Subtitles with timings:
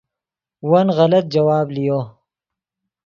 [0.69, 1.99] ون غلط جواب لیو